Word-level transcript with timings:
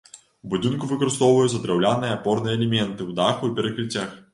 У 0.47 0.53
будынку 0.53 0.89
выкарыстоўваюцца 0.93 1.61
драўляныя 1.67 2.11
апорныя 2.19 2.59
элементы 2.63 3.01
ў 3.11 3.23
даху 3.25 3.43
і 3.51 3.59
перакрыццях. 3.59 4.23